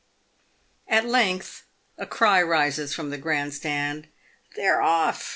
[0.87, 1.61] At length
[1.95, 4.07] a cry rises from the grand stand,
[4.55, 5.29] "They're off!